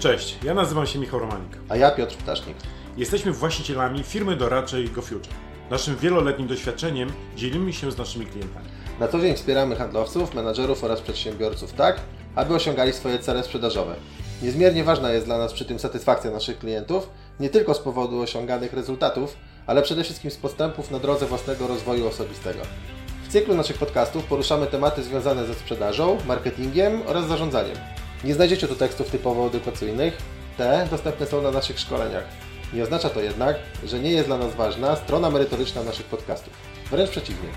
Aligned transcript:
Cześć, 0.00 0.38
ja 0.44 0.54
nazywam 0.54 0.86
się 0.86 0.98
Michał 0.98 1.20
Romanik. 1.20 1.58
A 1.68 1.76
ja 1.76 1.90
Piotr 1.90 2.16
Ptasznik. 2.16 2.56
Jesteśmy 2.96 3.32
właścicielami 3.32 4.02
firmy 4.02 4.36
doradczej 4.36 4.88
GoFuture. 4.88 5.32
Naszym 5.70 5.96
wieloletnim 5.96 6.48
doświadczeniem 6.48 7.12
dzielimy 7.36 7.72
się 7.72 7.92
z 7.92 7.98
naszymi 7.98 8.26
klientami. 8.26 8.66
Na 9.00 9.08
co 9.08 9.20
dzień 9.20 9.36
wspieramy 9.36 9.76
handlowców, 9.76 10.34
menadżerów 10.34 10.84
oraz 10.84 11.00
przedsiębiorców 11.00 11.72
tak, 11.72 12.00
aby 12.34 12.54
osiągali 12.54 12.92
swoje 12.92 13.18
cele 13.18 13.44
sprzedażowe. 13.44 13.94
Niezmiernie 14.42 14.84
ważna 14.84 15.12
jest 15.12 15.26
dla 15.26 15.38
nas 15.38 15.52
przy 15.52 15.64
tym 15.64 15.78
satysfakcja 15.78 16.30
naszych 16.30 16.58
klientów, 16.58 17.10
nie 17.40 17.48
tylko 17.48 17.74
z 17.74 17.78
powodu 17.78 18.20
osiąganych 18.20 18.72
rezultatów, 18.72 19.36
ale 19.66 19.82
przede 19.82 20.04
wszystkim 20.04 20.30
z 20.30 20.36
postępów 20.36 20.90
na 20.90 20.98
drodze 20.98 21.26
własnego 21.26 21.66
rozwoju 21.66 22.08
osobistego. 22.08 22.60
W 23.28 23.32
cyklu 23.32 23.54
naszych 23.54 23.78
podcastów 23.78 24.24
poruszamy 24.24 24.66
tematy 24.66 25.02
związane 25.02 25.46
ze 25.46 25.54
sprzedażą, 25.54 26.18
marketingiem 26.26 27.02
oraz 27.06 27.26
zarządzaniem. 27.26 27.76
Nie 28.24 28.34
znajdziecie 28.34 28.68
tu 28.68 28.74
tekstów 28.74 29.10
typowo 29.10 29.46
edukacyjnych, 29.46 30.16
te 30.56 30.86
dostępne 30.90 31.26
są 31.26 31.42
na 31.42 31.50
naszych 31.50 31.80
szkoleniach. 31.80 32.24
Nie 32.72 32.82
oznacza 32.82 33.10
to 33.10 33.20
jednak, 33.20 33.56
że 33.84 33.98
nie 33.98 34.10
jest 34.10 34.28
dla 34.28 34.38
nas 34.38 34.54
ważna 34.54 34.96
strona 34.96 35.30
merytoryczna 35.30 35.82
naszych 35.82 36.06
podcastów. 36.06 36.52
Wręcz 36.90 37.10
przeciwnie. 37.10 37.48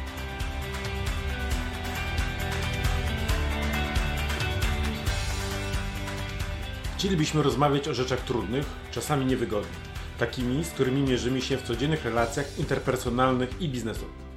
Chcielibyśmy 6.98 7.44
rozmawiać 7.44 7.88
o 7.88 7.94
rzeczach 7.94 8.22
trudnych, 8.22 8.66
czasami 8.91 9.25
niewygodnych, 9.25 9.80
takimi, 10.20 10.64
z 10.64 10.70
którymi 10.70 11.02
mierzymy 11.02 11.41
się 11.41 11.58
w 11.58 11.64
codziennych 11.64 12.06
relacjach 12.06 12.59
interpersonalnych 12.59 13.61
i 13.61 13.69
biznesowych. 13.69 14.33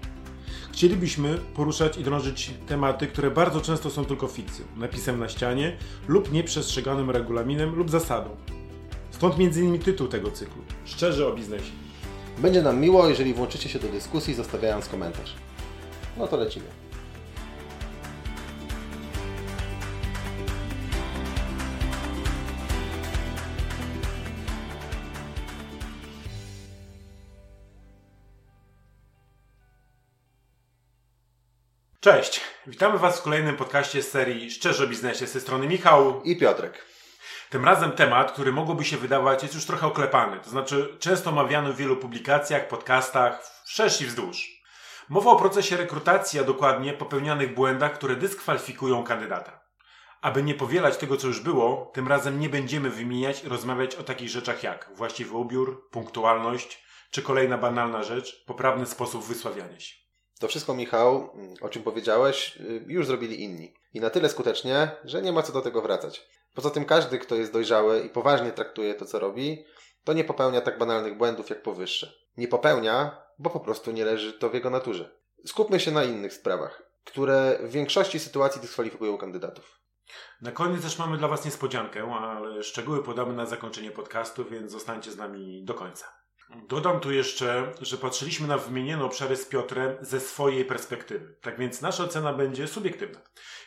Chcielibyśmy 0.76 1.38
poruszać 1.38 1.96
i 1.96 2.04
drążyć 2.04 2.50
tematy, 2.66 3.06
które 3.06 3.30
bardzo 3.30 3.60
często 3.60 3.90
są 3.90 4.04
tylko 4.04 4.26
fikcją, 4.26 4.64
napisem 4.76 5.18
na 5.18 5.28
ścianie 5.28 5.76
lub 6.08 6.32
nieprzestrzeganym 6.32 7.10
regulaminem 7.10 7.74
lub 7.74 7.90
zasadą. 7.90 8.30
Stąd 9.10 9.34
m.in. 9.38 9.78
tytuł 9.78 10.08
tego 10.08 10.30
cyklu 10.30 10.62
Szczerze 10.84 11.28
o 11.28 11.32
biznesie. 11.32 11.72
Będzie 12.38 12.62
nam 12.62 12.80
miło, 12.80 13.08
jeżeli 13.08 13.34
włączycie 13.34 13.68
się 13.68 13.78
do 13.78 13.88
dyskusji, 13.88 14.34
zostawiając 14.34 14.88
komentarz. 14.88 15.34
No 16.16 16.28
to 16.28 16.36
lecimy. 16.36 16.66
Cześć, 32.06 32.40
witamy 32.66 32.98
Was 32.98 33.20
w 33.20 33.22
kolejnym 33.22 33.56
podcaście 33.56 34.02
z 34.02 34.10
serii 34.10 34.50
Szczerze 34.50 34.84
o 34.84 34.86
biznesie. 34.86 35.26
Z 35.26 35.32
tej 35.32 35.40
strony 35.40 35.66
Michał. 35.66 36.22
I 36.22 36.36
Piotrek. 36.36 36.86
Tym 37.50 37.64
razem 37.64 37.92
temat, 37.92 38.32
który 38.32 38.52
mogłoby 38.52 38.84
się 38.84 38.96
wydawać, 38.96 39.42
jest 39.42 39.54
już 39.54 39.66
trochę 39.66 39.86
oklepany. 39.86 40.40
To 40.40 40.50
znaczy, 40.50 40.96
często 41.00 41.30
omawiany 41.30 41.72
w 41.72 41.76
wielu 41.76 41.96
publikacjach, 41.96 42.68
podcastach, 42.68 43.42
wszerz 43.64 44.00
i 44.00 44.06
wzdłuż. 44.06 44.62
Mowa 45.08 45.30
o 45.30 45.36
procesie 45.36 45.76
rekrutacji, 45.76 46.40
a 46.40 46.44
dokładnie 46.44 46.92
popełnianych 46.92 47.54
błędach, 47.54 47.92
które 47.92 48.16
dyskwalifikują 48.16 49.04
kandydata. 49.04 49.60
Aby 50.20 50.42
nie 50.42 50.54
powielać 50.54 50.96
tego, 50.96 51.16
co 51.16 51.26
już 51.26 51.40
było, 51.40 51.90
tym 51.94 52.08
razem 52.08 52.40
nie 52.40 52.48
będziemy 52.48 52.90
wymieniać 52.90 53.44
i 53.44 53.48
rozmawiać 53.48 53.94
o 53.94 54.02
takich 54.02 54.28
rzeczach 54.28 54.62
jak 54.62 54.90
właściwy 54.94 55.36
ubiór, 55.36 55.90
punktualność, 55.90 56.84
czy 57.10 57.22
kolejna 57.22 57.58
banalna 57.58 58.02
rzecz, 58.02 58.44
poprawny 58.44 58.86
sposób 58.86 59.24
wysławiania 59.24 59.80
się. 59.80 60.05
To 60.40 60.48
wszystko, 60.48 60.74
Michał, 60.74 61.32
o 61.60 61.68
czym 61.68 61.82
powiedziałeś, 61.82 62.58
już 62.86 63.06
zrobili 63.06 63.42
inni. 63.42 63.74
I 63.94 64.00
na 64.00 64.10
tyle 64.10 64.28
skutecznie, 64.28 64.90
że 65.04 65.22
nie 65.22 65.32
ma 65.32 65.42
co 65.42 65.52
do 65.52 65.62
tego 65.62 65.82
wracać. 65.82 66.28
Poza 66.54 66.70
tym 66.70 66.84
każdy, 66.84 67.18
kto 67.18 67.34
jest 67.34 67.52
dojrzały 67.52 68.00
i 68.00 68.10
poważnie 68.10 68.52
traktuje 68.52 68.94
to, 68.94 69.04
co 69.04 69.18
robi, 69.18 69.64
to 70.04 70.12
nie 70.12 70.24
popełnia 70.24 70.60
tak 70.60 70.78
banalnych 70.78 71.16
błędów 71.16 71.50
jak 71.50 71.62
powyższe. 71.62 72.12
Nie 72.36 72.48
popełnia, 72.48 73.22
bo 73.38 73.50
po 73.50 73.60
prostu 73.60 73.90
nie 73.90 74.04
leży 74.04 74.32
to 74.32 74.50
w 74.50 74.54
jego 74.54 74.70
naturze. 74.70 75.16
Skupmy 75.46 75.80
się 75.80 75.90
na 75.90 76.04
innych 76.04 76.32
sprawach, 76.32 76.82
które 77.04 77.58
w 77.62 77.70
większości 77.70 78.18
sytuacji 78.18 78.60
dyskwalifikują 78.60 79.18
kandydatów. 79.18 79.80
Na 80.42 80.52
koniec 80.52 80.82
też 80.82 80.98
mamy 80.98 81.18
dla 81.18 81.28
Was 81.28 81.44
niespodziankę, 81.44 82.04
ale 82.20 82.62
szczegóły 82.62 83.02
podamy 83.02 83.34
na 83.34 83.46
zakończenie 83.46 83.90
podcastu, 83.90 84.44
więc 84.44 84.72
zostańcie 84.72 85.10
z 85.10 85.16
nami 85.16 85.64
do 85.64 85.74
końca. 85.74 86.06
Dodam 86.68 87.00
tu 87.00 87.12
jeszcze, 87.12 87.72
że 87.80 87.96
patrzyliśmy 87.96 88.48
na 88.48 88.58
wymienione 88.58 89.04
obszary 89.04 89.36
z 89.36 89.46
Piotrem 89.46 89.96
ze 90.00 90.20
swojej 90.20 90.64
perspektywy. 90.64 91.36
Tak 91.42 91.58
więc 91.58 91.80
nasza 91.80 92.04
ocena 92.04 92.32
będzie 92.32 92.68
subiektywna. 92.68 93.20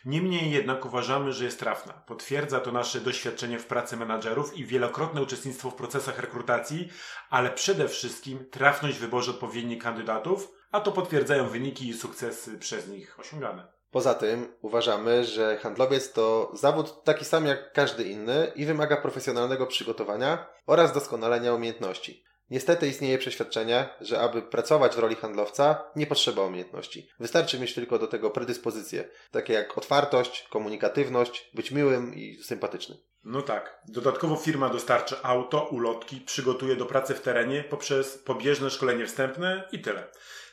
Niemniej 0.05 0.51
jednak 0.51 0.85
uważamy, 0.85 1.33
że 1.33 1.45
jest 1.45 1.59
trafna. 1.59 1.93
Potwierdza 1.93 2.59
to 2.59 2.71
nasze 2.71 3.01
doświadczenie 3.01 3.59
w 3.59 3.65
pracy 3.65 3.97
menadżerów 3.97 4.57
i 4.57 4.65
wielokrotne 4.65 5.21
uczestnictwo 5.21 5.69
w 5.69 5.75
procesach 5.75 6.19
rekrutacji, 6.19 6.89
ale 7.29 7.49
przede 7.49 7.87
wszystkim 7.87 8.49
trafność 8.51 8.97
w 8.97 9.01
wyborze 9.01 9.31
odpowiednich 9.31 9.83
kandydatów, 9.83 10.51
a 10.71 10.81
to 10.81 10.91
potwierdzają 10.91 11.47
wyniki 11.47 11.89
i 11.89 11.93
sukcesy 11.93 12.57
przez 12.57 12.87
nich 12.87 13.19
osiągane. 13.19 13.67
Poza 13.91 14.13
tym 14.13 14.53
uważamy, 14.61 15.25
że 15.25 15.57
handlowiec 15.57 16.13
to 16.13 16.51
zawód 16.53 17.03
taki 17.03 17.25
sam 17.25 17.45
jak 17.45 17.73
każdy 17.73 18.03
inny 18.03 18.51
i 18.55 18.65
wymaga 18.65 18.97
profesjonalnego 18.97 19.67
przygotowania 19.67 20.47
oraz 20.65 20.93
doskonalenia 20.93 21.53
umiejętności. 21.53 22.28
Niestety 22.49 22.87
istnieje 22.87 23.17
przeświadczenie, 23.17 23.89
że 24.01 24.19
aby 24.19 24.41
pracować 24.41 24.95
w 24.95 24.99
roli 24.99 25.15
handlowca, 25.15 25.83
nie 25.95 26.07
potrzeba 26.07 26.45
umiejętności. 26.45 27.09
Wystarczy 27.19 27.59
mieć 27.59 27.73
tylko 27.73 27.99
do 27.99 28.07
tego 28.07 28.29
predyspozycje, 28.29 29.09
takie 29.31 29.53
jak 29.53 29.77
otwartość, 29.77 30.47
komunikatywność, 30.49 31.49
być 31.53 31.71
miłym 31.71 32.15
i 32.15 32.43
sympatycznym. 32.43 32.97
No 33.23 33.41
tak. 33.41 33.81
Dodatkowo 33.87 34.35
firma 34.35 34.69
dostarczy 34.69 35.15
auto, 35.23 35.67
ulotki, 35.71 36.21
przygotuje 36.21 36.75
do 36.75 36.85
pracy 36.85 37.13
w 37.13 37.21
terenie 37.21 37.63
poprzez 37.63 38.17
pobieżne 38.17 38.69
szkolenie 38.69 39.05
wstępne 39.05 39.67
i 39.71 39.79
tyle. 39.79 40.07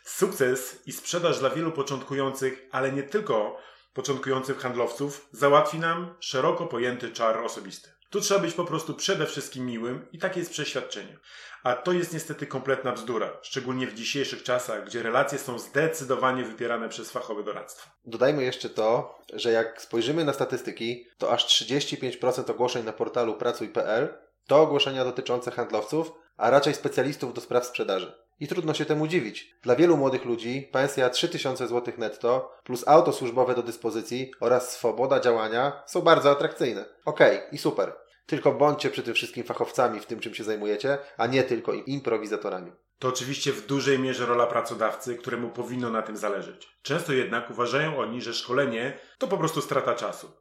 Sukces 0.05 0.83
i 0.87 0.93
sprzedaż 0.93 1.39
dla 1.39 1.51
wielu 1.51 1.73
początkujących, 1.73 2.69
ale 2.73 2.93
nie 2.93 3.03
tylko 3.03 3.59
początkujących 3.93 4.59
handlowców, 4.59 5.29
załatwi 5.33 5.79
nam 5.79 6.15
szeroko 6.21 6.67
pojęty 6.67 7.13
czar 7.13 7.39
osobisty. 7.39 7.96
Tu 8.17 8.23
trzeba 8.23 8.41
być 8.41 8.55
po 8.55 8.65
prostu 8.65 8.95
przede 8.95 9.27
wszystkim 9.27 9.67
miłym 9.67 10.07
i 10.13 10.19
takie 10.19 10.41
jest 10.41 10.53
przeświadczenie. 10.53 11.19
A 11.63 11.75
to 11.75 11.93
jest 11.93 12.13
niestety 12.13 12.47
kompletna 12.47 12.93
bzdura, 12.93 13.39
szczególnie 13.43 13.87
w 13.87 13.95
dzisiejszych 13.95 14.43
czasach, 14.43 14.85
gdzie 14.85 15.03
relacje 15.03 15.39
są 15.39 15.59
zdecydowanie 15.59 16.45
wypierane 16.45 16.89
przez 16.89 17.11
fachowe 17.11 17.43
doradztwo. 17.43 17.91
Dodajmy 18.05 18.45
jeszcze 18.45 18.69
to, 18.69 19.19
że 19.33 19.53
jak 19.53 19.83
spojrzymy 19.83 20.25
na 20.25 20.33
statystyki, 20.33 21.07
to 21.19 21.33
aż 21.33 21.47
35% 21.47 22.51
ogłoszeń 22.51 22.85
na 22.85 22.93
portalu 22.93 23.35
pracuj.pl 23.35 24.09
to 24.47 24.61
ogłoszenia 24.61 25.05
dotyczące 25.05 25.51
handlowców, 25.51 26.13
a 26.37 26.51
raczej 26.51 26.75
specjalistów 26.75 27.35
do 27.35 27.41
spraw 27.41 27.67
sprzedaży. 27.67 28.13
I 28.41 28.49
trudno 28.49 28.75
się 28.75 28.85
temu 28.85 29.07
dziwić. 29.07 29.55
Dla 29.63 29.77
wielu 29.77 29.97
młodych 29.97 30.25
ludzi 30.25 30.69
pensja 30.73 31.11
3000 31.11 31.69
zł 31.69 31.95
netto 31.99 32.53
plus 32.65 32.89
auto 32.89 33.13
służbowe 33.13 33.55
do 33.55 33.63
dyspozycji 33.63 34.31
oraz 34.41 34.71
swoboda 34.71 35.21
działania 35.21 35.83
są 35.87 36.03
bardzo 36.03 36.31
atrakcyjne. 36.31 36.85
Okej, 37.05 37.37
okay, 37.37 37.49
i 37.53 37.59
super. 37.59 38.06
Tylko 38.27 38.53
bądźcie 38.53 38.91
przy 38.91 39.03
tym 39.03 39.15
wszystkim 39.15 39.45
fachowcami 39.45 40.01
w 40.01 40.07
tym, 40.07 40.21
czym 40.21 40.35
się 40.35 40.45
zajmujecie, 40.45 40.99
a 41.17 41.27
nie 41.27 41.43
tylko 41.43 41.73
improwizatorami. 41.73 42.73
To 42.99 43.09
oczywiście 43.09 43.53
w 43.53 43.67
dużej 43.67 43.99
mierze 43.99 44.27
rola 44.27 44.47
pracodawcy, 44.47 45.17
któremu 45.17 45.51
powinno 45.51 45.91
na 45.91 46.03
tym 46.03 46.17
zależeć. 46.17 46.69
Często 46.83 47.13
jednak 47.13 47.51
uważają 47.51 47.99
oni, 47.99 48.23
że 48.23 48.35
szkolenie 48.35 48.99
to 49.19 49.29
po 49.29 49.39
prostu 49.39 49.61
strata 49.61 49.95
czasu. 49.95 50.33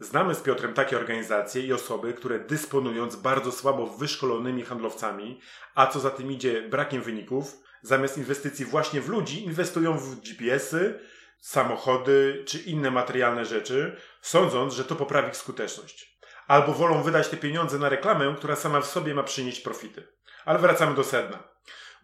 Znamy 0.00 0.34
z 0.34 0.40
Piotrem 0.40 0.74
takie 0.74 0.96
organizacje 0.96 1.62
i 1.62 1.72
osoby, 1.72 2.12
które 2.12 2.38
dysponując 2.38 3.16
bardzo 3.16 3.52
słabo 3.52 3.86
wyszkolonymi 3.86 4.62
handlowcami, 4.62 5.40
a 5.74 5.86
co 5.86 6.00
za 6.00 6.10
tym 6.10 6.32
idzie 6.32 6.62
brakiem 6.62 7.02
wyników, 7.02 7.56
zamiast 7.82 8.18
inwestycji 8.18 8.64
właśnie 8.64 9.00
w 9.00 9.08
ludzi, 9.08 9.44
inwestują 9.44 9.98
w 9.98 10.20
GPS-y, 10.20 11.00
samochody 11.40 12.44
czy 12.46 12.58
inne 12.58 12.90
materialne 12.90 13.44
rzeczy, 13.44 13.96
sądząc, 14.22 14.74
że 14.74 14.84
to 14.84 14.96
poprawi 14.96 15.28
ich 15.28 15.36
skuteczność. 15.36 16.09
Albo 16.50 16.72
wolą 16.72 17.02
wydać 17.02 17.28
te 17.28 17.36
pieniądze 17.36 17.78
na 17.78 17.88
reklamę, 17.88 18.34
która 18.36 18.56
sama 18.56 18.80
w 18.80 18.86
sobie 18.86 19.14
ma 19.14 19.22
przynieść 19.22 19.60
profity. 19.60 20.08
Ale 20.44 20.58
wracamy 20.58 20.94
do 20.94 21.04
sedna, 21.04 21.38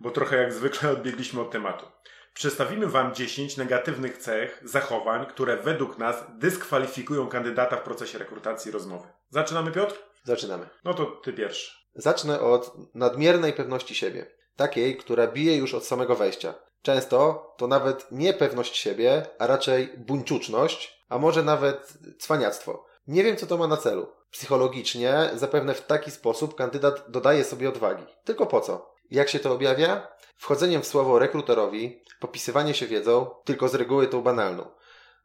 bo 0.01 0.11
trochę 0.11 0.37
jak 0.37 0.53
zwykle 0.53 0.91
odbiegliśmy 0.97 1.41
od 1.41 1.51
tematu. 1.51 1.87
Przedstawimy 2.35 2.87
Wam 2.87 3.15
10 3.15 3.57
negatywnych 3.57 4.19
cech, 4.19 4.63
zachowań, 4.65 5.27
które 5.27 5.57
według 5.57 5.99
nas 5.99 6.25
dyskwalifikują 6.39 7.29
kandydata 7.29 7.77
w 7.77 7.83
procesie 7.83 8.19
rekrutacji 8.19 8.69
i 8.69 8.73
rozmowy. 8.73 9.09
Zaczynamy, 9.31 9.73
Piotr? 9.73 9.95
Zaczynamy. 10.25 10.69
No 10.85 10.95
to 10.95 11.07
Ty 11.07 11.33
pierwszy. 11.33 11.73
Zacznę 11.95 12.41
od 12.41 12.73
nadmiernej 12.95 13.53
pewności 13.53 13.95
siebie. 13.95 14.27
Takiej, 14.57 14.97
która 14.97 15.27
bije 15.27 15.57
już 15.57 15.75
od 15.75 15.87
samego 15.87 16.17
wejścia. 16.17 16.55
Często 16.83 17.47
to 17.59 17.67
nawet 17.67 18.07
nie 18.13 18.35
pewność 18.35 18.77
siebie, 18.77 19.27
a 19.39 19.47
raczej 19.47 19.95
buńczuczność, 19.99 21.05
a 21.09 21.19
może 21.19 21.43
nawet 21.43 21.99
cwaniactwo. 22.19 22.87
Nie 23.07 23.25
wiem, 23.25 23.37
co 23.37 23.47
to 23.47 23.57
ma 23.57 23.67
na 23.67 23.77
celu. 23.77 24.16
Psychologicznie 24.31 25.31
zapewne 25.35 25.75
w 25.75 25.87
taki 25.87 26.11
sposób 26.11 26.55
kandydat 26.55 27.11
dodaje 27.11 27.45
sobie 27.45 27.69
odwagi. 27.69 28.05
Tylko 28.25 28.47
po 28.47 28.61
co? 28.61 28.95
Jak 29.11 29.29
się 29.29 29.39
to 29.39 29.53
objawia? 29.53 30.09
Wchodzeniem 30.37 30.83
w 30.83 30.87
słowo 30.87 31.19
rekruterowi, 31.19 32.03
popisywanie 32.21 32.75
się 32.75 32.87
wiedzą, 32.87 33.31
tylko 33.45 33.69
z 33.69 33.75
reguły 33.75 34.07
tą 34.07 34.23
banalną. 34.23 34.71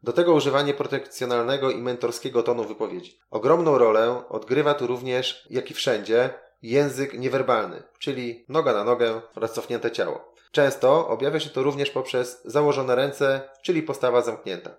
Do 0.02 0.12
tego 0.12 0.34
używanie 0.34 0.74
protekcjonalnego 0.74 1.70
i 1.70 1.82
mentorskiego 1.82 2.42
tonu 2.42 2.64
wypowiedzi. 2.64 3.20
Ogromną 3.30 3.78
rolę 3.78 4.28
odgrywa 4.28 4.74
tu 4.74 4.86
również, 4.86 5.46
jak 5.50 5.70
i 5.70 5.74
wszędzie, 5.74 6.30
język 6.62 7.18
niewerbalny, 7.18 7.82
czyli 7.98 8.44
noga 8.48 8.72
na 8.72 8.84
nogę 8.84 9.20
oraz 9.36 9.52
cofnięte 9.52 9.90
ciało. 9.90 10.32
Często 10.52 11.08
objawia 11.08 11.40
się 11.40 11.50
to 11.50 11.62
również 11.62 11.90
poprzez 11.90 12.42
założone 12.44 12.94
ręce, 12.94 13.48
czyli 13.62 13.82
postawa 13.82 14.22
zamknięta. 14.22 14.70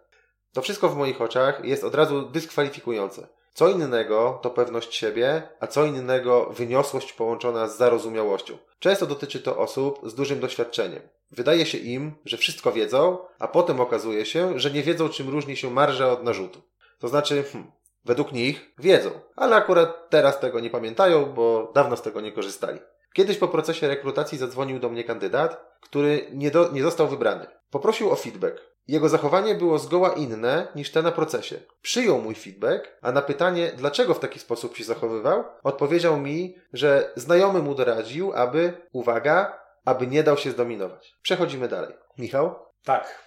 To 0.53 0.61
wszystko 0.61 0.89
w 0.89 0.97
moich 0.97 1.21
oczach 1.21 1.65
jest 1.65 1.83
od 1.83 1.95
razu 1.95 2.21
dyskwalifikujące. 2.21 3.27
Co 3.53 3.69
innego 3.69 4.39
to 4.41 4.49
pewność 4.49 4.95
siebie, 4.95 5.43
a 5.59 5.67
co 5.67 5.85
innego 5.85 6.45
wyniosłość 6.45 7.13
połączona 7.13 7.67
z 7.67 7.77
zarozumiałością. 7.77 8.57
Często 8.79 9.05
dotyczy 9.05 9.39
to 9.39 9.57
osób 9.57 9.99
z 10.03 10.15
dużym 10.15 10.39
doświadczeniem. 10.39 11.01
Wydaje 11.31 11.65
się 11.65 11.77
im, 11.77 12.15
że 12.25 12.37
wszystko 12.37 12.71
wiedzą, 12.71 13.17
a 13.39 13.47
potem 13.47 13.79
okazuje 13.79 14.25
się, 14.25 14.59
że 14.59 14.71
nie 14.71 14.83
wiedzą, 14.83 15.09
czym 15.09 15.29
różni 15.29 15.57
się 15.57 15.69
marża 15.69 16.11
od 16.11 16.23
narzutu. 16.23 16.61
To 16.99 17.07
znaczy, 17.07 17.43
hmm, 17.43 17.71
według 18.05 18.31
nich 18.31 18.73
wiedzą, 18.79 19.09
ale 19.35 19.55
akurat 19.55 20.09
teraz 20.09 20.39
tego 20.39 20.59
nie 20.59 20.69
pamiętają, 20.69 21.25
bo 21.25 21.71
dawno 21.75 21.97
z 21.97 22.01
tego 22.01 22.21
nie 22.21 22.31
korzystali. 22.31 22.79
Kiedyś 23.13 23.37
po 23.37 23.47
procesie 23.47 23.87
rekrutacji 23.87 24.37
zadzwonił 24.37 24.79
do 24.79 24.89
mnie 24.89 25.03
kandydat, 25.03 25.77
który 25.81 26.27
nie, 26.33 26.51
do, 26.51 26.71
nie 26.71 26.83
został 26.83 27.07
wybrany. 27.07 27.45
Poprosił 27.69 28.11
o 28.11 28.15
feedback. 28.15 28.72
Jego 28.87 29.09
zachowanie 29.09 29.55
było 29.55 29.79
zgoła 29.79 30.13
inne 30.13 30.67
niż 30.75 30.91
te 30.91 31.01
na 31.01 31.11
procesie. 31.11 31.59
Przyjął 31.81 32.21
mój 32.21 32.35
feedback, 32.35 32.97
a 33.01 33.11
na 33.11 33.21
pytanie, 33.21 33.71
dlaczego 33.77 34.13
w 34.13 34.19
taki 34.19 34.39
sposób 34.39 34.77
się 34.77 34.83
zachowywał, 34.83 35.43
odpowiedział 35.63 36.19
mi, 36.19 36.55
że 36.73 37.11
znajomy 37.15 37.59
mu 37.59 37.75
doradził, 37.75 38.33
aby, 38.33 38.73
uwaga, 38.91 39.59
aby 39.85 40.07
nie 40.07 40.23
dał 40.23 40.37
się 40.37 40.51
zdominować. 40.51 41.15
Przechodzimy 41.21 41.67
dalej. 41.67 41.95
Michał? 42.17 42.55
Tak. 42.83 43.23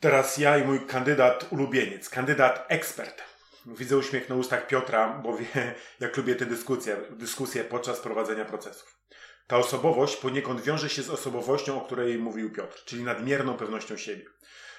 Teraz 0.00 0.38
ja 0.38 0.58
i 0.58 0.64
mój 0.64 0.86
kandydat 0.86 1.46
ulubieniec, 1.50 2.08
kandydat 2.10 2.64
ekspert. 2.68 3.22
Widzę 3.66 3.96
uśmiech 3.96 4.28
na 4.28 4.34
ustach 4.34 4.66
Piotra, 4.66 5.20
bo 5.22 5.36
wie, 5.36 5.74
jak 6.00 6.16
lubię 6.16 6.34
te 6.34 6.46
dyskusje, 6.46 6.96
dyskusje 7.10 7.64
podczas 7.64 8.00
prowadzenia 8.00 8.44
procesów. 8.44 8.98
Ta 9.46 9.56
osobowość 9.56 10.16
poniekąd 10.16 10.60
wiąże 10.60 10.88
się 10.88 11.02
z 11.02 11.10
osobowością, 11.10 11.82
o 11.82 11.84
której 11.84 12.18
mówił 12.18 12.52
Piotr, 12.52 12.84
czyli 12.84 13.04
nadmierną 13.04 13.56
pewnością 13.56 13.96
siebie. 13.96 14.24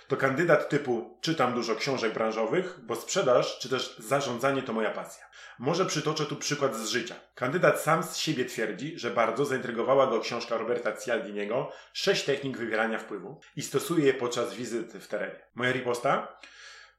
To 0.07 0.17
kandydat 0.17 0.69
typu 0.69 1.17
czytam 1.21 1.53
dużo 1.53 1.75
książek 1.75 2.13
branżowych, 2.13 2.79
bo 2.83 2.95
sprzedaż 2.95 3.59
czy 3.59 3.69
też 3.69 3.97
zarządzanie 3.99 4.63
to 4.63 4.73
moja 4.73 4.91
pasja. 4.91 5.25
Może 5.59 5.85
przytoczę 5.85 6.25
tu 6.25 6.35
przykład 6.35 6.75
z 6.75 6.89
życia. 6.89 7.15
Kandydat 7.35 7.81
sam 7.81 8.03
z 8.03 8.17
siebie 8.17 8.45
twierdzi, 8.45 8.99
że 8.99 9.11
bardzo 9.11 9.45
zaintrygowała 9.45 10.07
go 10.07 10.19
książka 10.19 10.57
Roberta 10.57 10.97
Cialdiniego 10.97 11.71
Sześć 11.93 12.23
technik 12.23 12.57
wywierania 12.57 12.99
wpływu 12.99 13.39
i 13.55 13.61
stosuje 13.61 14.05
je 14.05 14.13
podczas 14.13 14.53
wizyty 14.53 14.99
w 14.99 15.07
terenie. 15.07 15.39
Moja 15.55 15.71
riposta? 15.71 16.37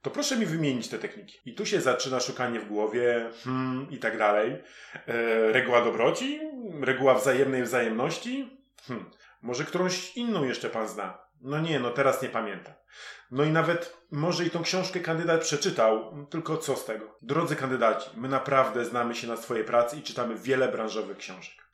To 0.01 0.11
proszę 0.11 0.37
mi 0.37 0.45
wymienić 0.45 0.87
te 0.87 0.99
techniki. 0.99 1.39
I 1.45 1.55
tu 1.55 1.65
się 1.65 1.81
zaczyna 1.81 2.19
szukanie 2.19 2.59
w 2.59 2.67
głowie, 2.67 3.29
hmm, 3.43 3.87
i 3.91 3.97
tak 3.97 4.17
dalej. 4.17 4.63
E, 5.07 5.51
reguła 5.51 5.81
dobroci? 5.81 6.39
Reguła 6.81 7.13
wzajemnej 7.13 7.63
wzajemności? 7.63 8.59
Hmm. 8.87 9.11
Może 9.41 9.63
którąś 9.63 10.17
inną 10.17 10.43
jeszcze 10.43 10.69
pan 10.69 10.87
zna? 10.87 11.26
No 11.41 11.59
nie, 11.59 11.79
no 11.79 11.91
teraz 11.91 12.21
nie 12.21 12.29
pamiętam. 12.29 12.73
No 13.31 13.43
i 13.43 13.51
nawet 13.51 13.97
może 14.11 14.45
i 14.45 14.49
tą 14.49 14.63
książkę 14.63 14.99
kandydat 14.99 15.41
przeczytał, 15.41 16.25
tylko 16.29 16.57
co 16.57 16.75
z 16.75 16.85
tego? 16.85 17.17
Drodzy 17.21 17.55
kandydaci, 17.55 18.09
my 18.15 18.27
naprawdę 18.27 18.85
znamy 18.85 19.15
się 19.15 19.27
na 19.27 19.37
swojej 19.37 19.63
pracy 19.63 19.97
i 19.97 20.01
czytamy 20.01 20.35
wiele 20.35 20.67
branżowych 20.67 21.17
książek. 21.17 21.67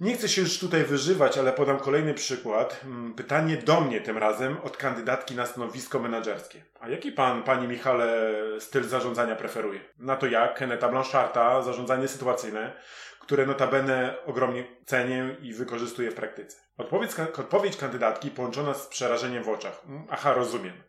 Nie 0.00 0.14
chcę 0.14 0.28
się 0.28 0.42
już 0.42 0.58
tutaj 0.58 0.84
wyżywać, 0.84 1.38
ale 1.38 1.52
podam 1.52 1.78
kolejny 1.78 2.14
przykład. 2.14 2.80
Mm, 2.84 3.14
pytanie 3.14 3.56
do 3.56 3.80
mnie 3.80 4.00
tym 4.00 4.18
razem 4.18 4.56
od 4.62 4.76
kandydatki 4.76 5.34
na 5.34 5.46
stanowisko 5.46 5.98
menedżerskie. 5.98 6.64
A 6.80 6.88
jaki 6.88 7.12
pan, 7.12 7.42
panie 7.42 7.68
Michale, 7.68 8.32
styl 8.58 8.84
zarządzania 8.84 9.36
preferuje? 9.36 9.80
Na 9.98 10.16
to 10.16 10.26
jak 10.26 10.58
Keneta 10.58 10.88
Blancharta, 10.88 11.62
zarządzanie 11.62 12.08
sytuacyjne, 12.08 12.72
które 13.20 13.46
notabene 13.46 14.16
ogromnie 14.26 14.64
cenię 14.86 15.36
i 15.40 15.54
wykorzystuję 15.54 16.10
w 16.10 16.14
praktyce. 16.14 16.67
Odpowiedź, 16.78 17.10
odpowiedź 17.38 17.76
kandydatki 17.76 18.30
połączona 18.30 18.74
z 18.74 18.86
przerażeniem 18.86 19.42
w 19.42 19.48
oczach. 19.48 19.82
Mm, 19.86 20.06
aha, 20.10 20.34
rozumiem. 20.34 20.82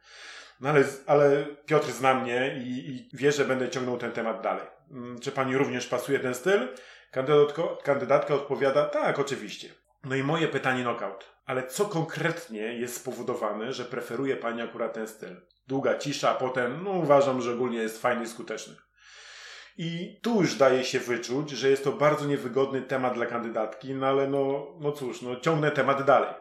No 0.61 0.69
ale, 0.69 0.83
ale 1.05 1.45
Piotr 1.65 1.91
zna 1.91 2.13
mnie 2.13 2.57
i, 2.63 2.69
i 2.89 3.17
wie, 3.17 3.31
że 3.31 3.45
będę 3.45 3.69
ciągnął 3.69 3.97
ten 3.97 4.11
temat 4.11 4.41
dalej. 4.41 4.67
Mm, 4.91 5.19
czy 5.19 5.31
pani 5.31 5.57
również 5.57 5.87
pasuje 5.87 6.19
ten 6.19 6.35
styl? 6.35 6.67
Kandydatko, 7.11 7.77
kandydatka 7.83 8.33
odpowiada, 8.33 8.85
tak, 8.85 9.19
oczywiście. 9.19 9.69
No 10.03 10.15
i 10.15 10.23
moje 10.23 10.47
pytanie 10.47 10.83
knockout. 10.83 11.25
Ale 11.45 11.67
co 11.67 11.85
konkretnie 11.85 12.61
jest 12.61 12.95
spowodowane, 12.95 13.73
że 13.73 13.85
preferuje 13.85 14.37
pani 14.37 14.61
akurat 14.61 14.93
ten 14.93 15.07
styl? 15.07 15.41
Długa 15.67 15.97
cisza, 15.97 16.29
a 16.29 16.35
potem, 16.35 16.83
no 16.83 16.91
uważam, 16.91 17.41
że 17.41 17.53
ogólnie 17.53 17.77
jest 17.77 18.01
fajny 18.01 18.23
i 18.23 18.27
skuteczny. 18.27 18.75
I 19.81 20.19
tu 20.21 20.41
już 20.41 20.55
daje 20.55 20.83
się 20.83 20.99
wyczuć, 20.99 21.49
że 21.49 21.69
jest 21.69 21.83
to 21.83 21.91
bardzo 21.91 22.25
niewygodny 22.25 22.81
temat 22.81 23.13
dla 23.13 23.25
kandydatki, 23.25 23.93
no 23.93 24.07
ale 24.07 24.27
no, 24.27 24.67
no 24.79 24.91
cóż, 24.91 25.21
no 25.21 25.39
ciągnę 25.39 25.71
temat 25.71 26.03
dalej. 26.03 26.33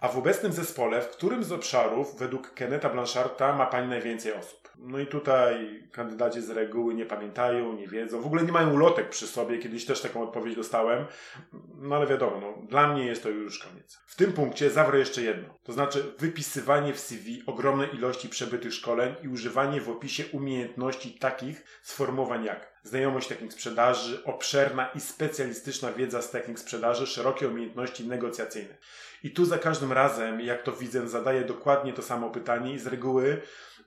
A 0.00 0.08
w 0.08 0.18
obecnym 0.18 0.52
zespole, 0.52 1.02
w 1.02 1.08
którym 1.08 1.44
z 1.44 1.52
obszarów 1.52 2.18
według 2.18 2.54
Keneta 2.54 2.90
Blancharta 2.90 3.52
ma 3.52 3.66
Pani 3.66 3.88
najwięcej 3.88 4.32
osób? 4.32 4.61
No 4.78 4.98
i 4.98 5.06
tutaj 5.06 5.82
kandydaci 5.92 6.42
z 6.42 6.50
reguły 6.50 6.94
nie 6.94 7.06
pamiętają, 7.06 7.72
nie 7.72 7.88
wiedzą, 7.88 8.20
w 8.20 8.26
ogóle 8.26 8.42
nie 8.42 8.52
mają 8.52 8.74
ulotek 8.74 9.08
przy 9.08 9.26
sobie, 9.26 9.58
kiedyś 9.58 9.84
też 9.84 10.00
taką 10.00 10.22
odpowiedź 10.22 10.56
dostałem, 10.56 11.04
no 11.74 11.96
ale 11.96 12.06
wiadomo, 12.06 12.40
no, 12.40 12.66
dla 12.66 12.92
mnie 12.92 13.06
jest 13.06 13.22
to 13.22 13.28
już 13.28 13.58
koniec. 13.58 13.98
W 14.06 14.16
tym 14.16 14.32
punkcie 14.32 14.70
zawrę 14.70 14.98
jeszcze 14.98 15.22
jedno, 15.22 15.54
to 15.64 15.72
znaczy 15.72 16.14
wypisywanie 16.18 16.92
w 16.92 17.00
CV 17.00 17.42
ogromnej 17.46 17.94
ilości 17.94 18.28
przebytych 18.28 18.74
szkoleń 18.74 19.14
i 19.22 19.28
używanie 19.28 19.80
w 19.80 19.90
opisie 19.90 20.24
umiejętności 20.32 21.12
takich 21.12 21.64
sformułowań 21.82 22.44
jak 22.44 22.72
znajomość 22.82 23.28
technik 23.28 23.52
sprzedaży, 23.52 24.24
obszerna 24.24 24.90
i 24.94 25.00
specjalistyczna 25.00 25.92
wiedza 25.92 26.22
z 26.22 26.30
technik 26.30 26.58
sprzedaży, 26.58 27.06
szerokie 27.06 27.48
umiejętności 27.48 28.08
negocjacyjne. 28.08 28.76
I 29.24 29.30
tu 29.30 29.44
za 29.44 29.58
każdym 29.58 29.92
razem, 29.92 30.40
jak 30.40 30.62
to 30.62 30.72
widzę, 30.72 31.08
zadaję 31.08 31.44
dokładnie 31.44 31.92
to 31.92 32.02
samo 32.02 32.30
pytanie 32.30 32.74
i 32.74 32.78
z 32.78 32.86
reguły 32.86 33.42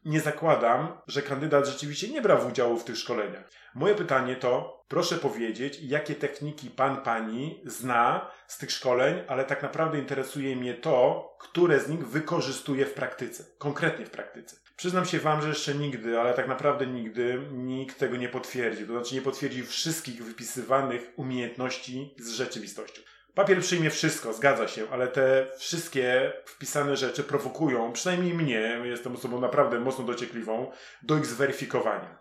nie 0.05 0.21
zakładam, 0.21 0.97
że 1.07 1.21
kandydat 1.21 1.67
rzeczywiście 1.67 2.09
nie 2.09 2.21
brał 2.21 2.47
udziału 2.47 2.79
w 2.79 2.83
tych 2.83 2.97
szkoleniach. 2.97 3.51
Moje 3.75 3.95
pytanie 3.95 4.35
to, 4.35 4.83
proszę 4.87 5.15
powiedzieć, 5.15 5.79
jakie 5.81 6.15
techniki 6.15 6.69
pan, 6.69 7.01
pani 7.01 7.61
zna 7.65 8.31
z 8.47 8.57
tych 8.57 8.71
szkoleń, 8.71 9.23
ale 9.27 9.45
tak 9.45 9.63
naprawdę 9.63 9.99
interesuje 9.99 10.55
mnie 10.55 10.73
to, 10.73 11.29
które 11.39 11.79
z 11.79 11.89
nich 11.89 12.07
wykorzystuje 12.07 12.85
w 12.85 12.93
praktyce, 12.93 13.43
konkretnie 13.57 14.05
w 14.05 14.09
praktyce. 14.09 14.55
Przyznam 14.77 15.05
się 15.05 15.19
Wam, 15.19 15.41
że 15.41 15.49
jeszcze 15.49 15.75
nigdy, 15.75 16.19
ale 16.19 16.33
tak 16.33 16.47
naprawdę 16.47 16.87
nigdy 16.87 17.41
nikt 17.51 17.99
tego 17.99 18.15
nie 18.17 18.29
potwierdził. 18.29 18.87
To 18.87 18.93
znaczy 18.93 19.15
nie 19.15 19.21
potwierdził 19.21 19.65
wszystkich 19.65 20.23
wypisywanych 20.23 21.11
umiejętności 21.15 22.15
z 22.19 22.29
rzeczywistością. 22.29 23.01
Papier 23.35 23.61
przyjmie 23.61 23.89
wszystko, 23.89 24.33
zgadza 24.33 24.67
się, 24.67 24.89
ale 24.91 25.07
te 25.07 25.47
wszystkie 25.57 26.33
wpisane 26.45 26.97
rzeczy 26.97 27.23
prowokują, 27.23 27.93
przynajmniej 27.93 28.33
mnie, 28.33 28.81
jestem 28.83 29.15
osobą 29.15 29.39
naprawdę 29.39 29.79
mocno 29.79 30.05
dociekliwą, 30.05 30.71
do 31.03 31.17
ich 31.17 31.25
zweryfikowania. 31.25 32.19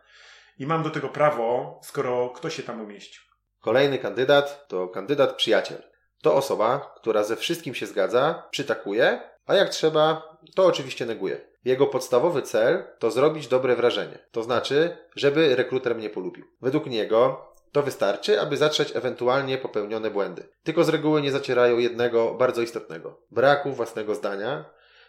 I 0.59 0.67
mam 0.67 0.83
do 0.83 0.91
tego 0.91 1.09
prawo, 1.09 1.81
skoro 1.85 2.31
ktoś 2.31 2.57
się 2.57 2.63
tam 2.63 2.81
umieścił. 2.81 3.23
Kolejny 3.61 3.99
kandydat 3.99 4.69
to 4.69 4.89
kandydat 4.89 5.37
przyjaciel. 5.37 5.83
To 6.23 6.35
osoba, 6.35 6.95
która 6.97 7.25
ze 7.25 7.37
wszystkim 7.37 7.75
się 7.75 7.87
zgadza, 7.87 8.49
przytakuje, 8.51 9.21
a 9.47 9.55
jak 9.55 9.69
trzeba, 9.69 10.37
to 10.55 10.67
oczywiście 10.67 11.07
neguje. 11.07 11.41
Jego 11.65 11.87
podstawowy 11.87 12.43
cel 12.43 12.85
to 12.99 13.11
zrobić 13.11 13.49
dobre 13.49 13.77
wrażenie. 13.77 14.19
To 14.31 14.43
znaczy, 14.43 14.97
żeby 15.17 15.57
rekruter 15.57 15.95
mnie 15.95 16.11
polubił. 16.11 16.45
Według 16.61 16.87
niego 16.87 17.54
to 17.75 17.83
wystarczy, 17.83 18.41
aby 18.41 18.57
zatrzeć 18.57 18.97
ewentualnie 18.97 19.59
popełnione 19.59 20.11
błędy. 20.11 20.49
Tylko 20.63 20.85
z 20.85 20.89
reguły 20.89 21.23
nie 21.23 21.33
zacierają 21.33 21.79
jednego 21.79 22.35
bardzo 22.35 22.63
istotnego 22.63 23.21
braku 23.31 23.73
własnego 23.73 24.15
zdania 24.15 24.65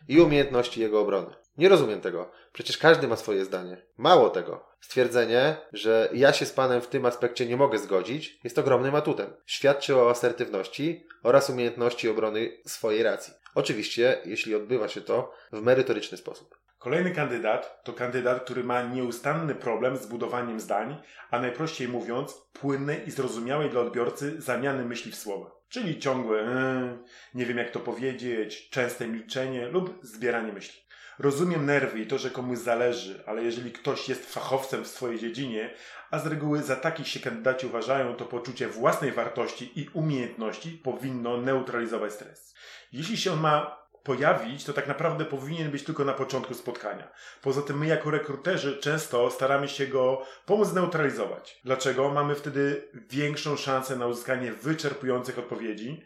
i 0.08 0.22
umiejętności 0.22 0.82
jego 0.82 1.00
obrony. 1.00 1.36
Nie 1.58 1.70
rozumiem 1.70 2.02
tego. 2.02 2.32
Przecież 2.54 2.78
każdy 2.78 3.08
ma 3.08 3.16
swoje 3.16 3.46
zdanie. 3.46 3.86
Mało 3.98 4.30
tego. 4.30 4.66
Stwierdzenie, 4.82 5.58
że 5.74 6.10
ja 6.14 6.34
się 6.34 6.46
z 6.46 6.54
panem 6.54 6.82
w 6.82 6.88
tym 6.88 7.06
aspekcie 7.06 7.46
nie 7.46 7.58
mogę 7.58 7.78
zgodzić, 7.80 8.40
jest 8.44 8.60
ogromnym 8.60 8.96
atutem. 8.96 9.34
Świadczy 9.46 9.96
o 9.96 10.10
asertywności 10.10 11.08
oraz 11.24 11.50
umiejętności 11.50 12.10
obrony 12.10 12.58
swojej 12.66 13.04
racji. 13.04 13.34
Oczywiście, 13.56 14.18
jeśli 14.26 14.56
odbywa 14.56 14.88
się 14.88 15.02
to 15.02 15.32
w 15.52 15.62
merytoryczny 15.62 16.18
sposób. 16.18 16.65
Kolejny 16.86 17.12
kandydat 17.12 17.84
to 17.84 17.94
kandydat, 17.94 18.44
który 18.44 18.64
ma 18.64 18.82
nieustanny 18.82 19.56
problem 19.56 19.98
z 19.98 20.06
budowaniem 20.06 20.60
zdań, 20.60 21.02
a 21.32 21.40
najprościej 21.40 21.88
mówiąc, 21.88 22.34
płynnej 22.54 23.08
i 23.08 23.12
zrozumiałej 23.12 23.70
dla 23.70 23.82
odbiorcy 23.82 24.42
zamiany 24.42 24.86
myśli 24.86 25.12
w 25.12 25.16
słowa. 25.16 25.52
Czyli 25.70 26.00
ciągłe 26.00 26.38
yy, 26.38 27.04
nie 27.34 27.46
wiem 27.46 27.58
jak 27.58 27.72
to 27.72 27.80
powiedzieć, 27.80 28.70
częste 28.70 29.08
milczenie 29.08 29.68
lub 29.68 30.00
zbieranie 30.02 30.54
myśli. 30.54 30.82
Rozumiem 31.20 31.66
nerwy 31.66 32.00
i 32.00 32.08
to, 32.08 32.18
że 32.18 32.30
komuś 32.30 32.58
zależy, 32.58 33.24
ale 33.26 33.44
jeżeli 33.44 33.72
ktoś 33.72 34.10
jest 34.10 34.34
fachowcem 34.34 34.84
w 34.84 34.88
swojej 34.88 35.20
dziedzinie, 35.20 35.74
a 36.12 36.20
z 36.20 36.28
reguły 36.28 36.64
za 36.64 36.76
takich 36.76 37.08
się 37.08 37.20
kandydaci 37.20 37.68
uważają, 37.68 38.16
to 38.16 38.26
poczucie 38.26 38.68
własnej 38.68 39.12
wartości 39.12 39.80
i 39.80 39.90
umiejętności 39.94 40.72
powinno 40.72 41.42
neutralizować 41.42 42.14
stres. 42.14 42.56
Jeśli 42.92 43.18
się 43.18 43.34
on 43.34 43.40
ma 43.40 43.85
pojawić, 44.06 44.64
to 44.64 44.74
tak 44.74 44.88
naprawdę 44.88 45.26
powinien 45.26 45.72
być 45.72 45.84
tylko 45.84 46.06
na 46.06 46.14
początku 46.14 46.54
spotkania. 46.54 47.12
Poza 47.42 47.62
tym 47.62 47.78
my 47.78 47.86
jako 47.88 48.12
rekruterzy 48.12 48.78
często 48.78 49.32
staramy 49.32 49.68
się 49.68 49.88
go 49.88 50.22
pomóc 50.46 50.74
neutralizować. 50.74 51.62
Dlaczego? 51.64 52.10
Mamy 52.10 52.36
wtedy 52.36 52.90
większą 53.10 53.58
szansę 53.58 53.96
na 53.96 54.08
uzyskanie 54.08 54.52
wyczerpujących 54.52 55.40
odpowiedzi. 55.40 56.06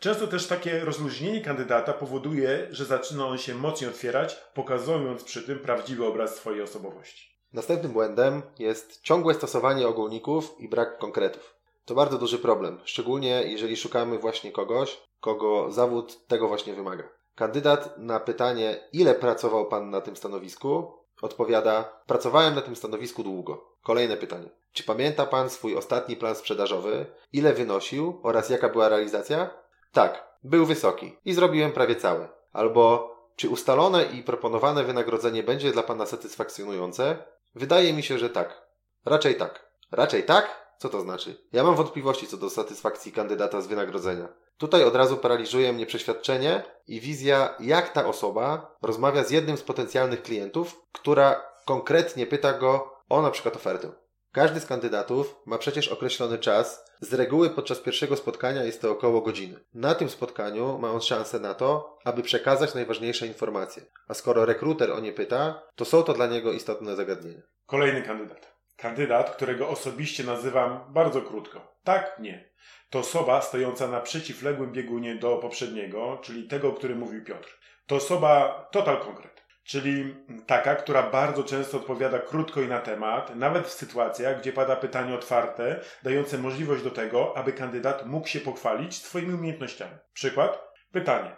Często 0.00 0.26
też 0.26 0.46
takie 0.46 0.84
rozluźnienie 0.84 1.40
kandydata 1.40 1.92
powoduje, 1.92 2.66
że 2.70 2.84
zaczyna 2.84 3.26
on 3.26 3.38
się 3.38 3.54
mocniej 3.54 3.90
otwierać, 3.90 4.36
pokazując 4.54 5.24
przy 5.24 5.42
tym 5.42 5.58
prawdziwy 5.58 6.06
obraz 6.06 6.36
swojej 6.36 6.62
osobowości. 6.62 7.34
Następnym 7.52 7.92
błędem 7.92 8.42
jest 8.58 9.00
ciągłe 9.02 9.34
stosowanie 9.34 9.88
ogólników 9.88 10.54
i 10.58 10.68
brak 10.68 10.98
konkretów. 10.98 11.54
To 11.84 11.94
bardzo 11.94 12.18
duży 12.18 12.38
problem, 12.38 12.80
szczególnie 12.84 13.42
jeżeli 13.46 13.76
szukamy 13.76 14.18
właśnie 14.18 14.52
kogoś, 14.52 15.00
kogo 15.20 15.72
zawód 15.72 16.26
tego 16.26 16.48
właśnie 16.48 16.74
wymaga. 16.74 17.08
Kandydat 17.34 17.98
na 17.98 18.20
pytanie, 18.20 18.88
ile 18.92 19.14
pracował 19.14 19.66
Pan 19.66 19.90
na 19.90 20.00
tym 20.00 20.16
stanowisku, 20.16 20.92
odpowiada: 21.22 22.00
Pracowałem 22.06 22.54
na 22.54 22.60
tym 22.60 22.76
stanowisku 22.76 23.22
długo. 23.22 23.74
Kolejne 23.82 24.16
pytanie: 24.16 24.48
Czy 24.72 24.84
pamięta 24.84 25.26
Pan 25.26 25.50
swój 25.50 25.76
ostatni 25.76 26.16
plan 26.16 26.34
sprzedażowy? 26.34 27.06
Ile 27.32 27.52
wynosił 27.52 28.20
oraz 28.22 28.50
jaka 28.50 28.68
była 28.68 28.88
realizacja? 28.88 29.50
Tak, 29.92 30.26
był 30.44 30.66
wysoki 30.66 31.16
i 31.24 31.34
zrobiłem 31.34 31.72
prawie 31.72 31.96
cały. 31.96 32.28
Albo 32.52 33.14
czy 33.36 33.48
ustalone 33.48 34.04
i 34.04 34.22
proponowane 34.22 34.84
wynagrodzenie 34.84 35.42
będzie 35.42 35.72
dla 35.72 35.82
Pana 35.82 36.06
satysfakcjonujące? 36.06 37.16
Wydaje 37.54 37.92
mi 37.92 38.02
się, 38.02 38.18
że 38.18 38.30
tak. 38.30 38.62
Raczej 39.04 39.36
tak. 39.36 39.70
Raczej 39.92 40.24
tak? 40.24 40.63
Co 40.78 40.88
to 40.88 41.00
znaczy? 41.00 41.36
Ja 41.52 41.64
mam 41.64 41.74
wątpliwości 41.74 42.26
co 42.26 42.36
do 42.36 42.50
satysfakcji 42.50 43.12
kandydata 43.12 43.60
z 43.60 43.66
wynagrodzenia. 43.66 44.28
Tutaj 44.58 44.84
od 44.84 44.96
razu 44.96 45.16
paraliżuje 45.16 45.72
mnie 45.72 45.86
przeświadczenie 45.86 46.62
i 46.86 47.00
wizja, 47.00 47.54
jak 47.60 47.92
ta 47.92 48.06
osoba 48.06 48.76
rozmawia 48.82 49.24
z 49.24 49.30
jednym 49.30 49.56
z 49.56 49.62
potencjalnych 49.62 50.22
klientów, 50.22 50.80
która 50.92 51.42
konkretnie 51.66 52.26
pyta 52.26 52.52
go 52.52 52.94
o 53.08 53.22
na 53.22 53.30
przykład 53.30 53.56
ofertę. 53.56 53.92
Każdy 54.32 54.60
z 54.60 54.66
kandydatów 54.66 55.36
ma 55.46 55.58
przecież 55.58 55.88
określony 55.88 56.38
czas. 56.38 56.84
Z 57.00 57.14
reguły 57.14 57.50
podczas 57.50 57.80
pierwszego 57.80 58.16
spotkania 58.16 58.64
jest 58.64 58.82
to 58.82 58.90
około 58.90 59.20
godziny. 59.20 59.60
Na 59.74 59.94
tym 59.94 60.08
spotkaniu 60.08 60.78
ma 60.78 60.90
on 60.90 61.00
szansę 61.00 61.40
na 61.40 61.54
to, 61.54 61.98
aby 62.04 62.22
przekazać 62.22 62.74
najważniejsze 62.74 63.26
informacje. 63.26 63.82
A 64.08 64.14
skoro 64.14 64.44
rekruter 64.44 64.92
o 64.92 65.00
nie 65.00 65.12
pyta, 65.12 65.62
to 65.74 65.84
są 65.84 66.02
to 66.02 66.12
dla 66.12 66.26
niego 66.26 66.52
istotne 66.52 66.96
zagadnienia. 66.96 67.42
Kolejny 67.66 68.02
kandydat. 68.02 68.53
Kandydat, 68.76 69.30
którego 69.30 69.68
osobiście 69.68 70.24
nazywam 70.24 70.80
bardzo 70.88 71.22
krótko. 71.22 71.78
Tak, 71.84 72.16
nie. 72.18 72.50
To 72.90 72.98
osoba 72.98 73.40
stojąca 73.40 73.88
na 73.88 74.00
przeciwległym 74.00 74.72
biegunie 74.72 75.14
do 75.14 75.36
poprzedniego, 75.36 76.18
czyli 76.22 76.48
tego, 76.48 76.68
o 76.68 76.72
którym 76.72 76.98
mówił 76.98 77.24
Piotr. 77.24 77.58
To 77.86 77.96
osoba 77.96 78.66
total 78.72 79.00
konkret, 79.00 79.44
czyli 79.64 80.14
taka, 80.46 80.74
która 80.74 81.02
bardzo 81.02 81.44
często 81.44 81.76
odpowiada 81.76 82.18
krótko 82.18 82.60
i 82.60 82.68
na 82.68 82.78
temat, 82.78 83.36
nawet 83.36 83.66
w 83.66 83.72
sytuacjach, 83.72 84.40
gdzie 84.40 84.52
pada 84.52 84.76
pytanie 84.76 85.14
otwarte, 85.14 85.80
dające 86.02 86.38
możliwość 86.38 86.84
do 86.84 86.90
tego, 86.90 87.36
aby 87.36 87.52
kandydat 87.52 88.06
mógł 88.06 88.28
się 88.28 88.40
pochwalić 88.40 88.96
swoimi 88.96 89.34
umiejętnościami. 89.34 89.96
Przykład? 90.12 90.72
Pytanie. 90.92 91.36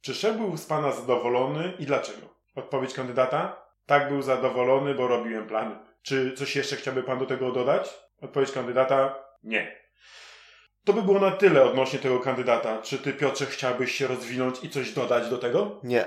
Czy 0.00 0.14
szef 0.14 0.36
był 0.36 0.56
z 0.56 0.66
Pana 0.66 0.92
zadowolony 0.92 1.72
i 1.78 1.86
dlaczego? 1.86 2.34
Odpowiedź 2.54 2.94
kandydata? 2.94 3.66
Tak, 3.86 4.08
był 4.08 4.22
zadowolony, 4.22 4.94
bo 4.94 5.08
robiłem 5.08 5.46
plany. 5.46 5.85
Czy 6.06 6.32
coś 6.32 6.56
jeszcze 6.56 6.76
chciałby 6.76 7.02
Pan 7.02 7.18
do 7.18 7.26
tego 7.26 7.52
dodać? 7.52 7.94
Odpowiedź 8.20 8.52
kandydata? 8.52 9.24
Nie. 9.42 9.80
To 10.84 10.92
by 10.92 11.02
było 11.02 11.20
na 11.20 11.30
tyle 11.30 11.64
odnośnie 11.64 11.98
tego 11.98 12.20
kandydata. 12.20 12.82
Czy 12.82 12.98
Ty, 12.98 13.12
Piotrze, 13.12 13.46
chciałbyś 13.46 13.92
się 13.92 14.06
rozwinąć 14.06 14.64
i 14.64 14.70
coś 14.70 14.92
dodać 14.92 15.30
do 15.30 15.38
tego? 15.38 15.80
Nie. 15.82 16.06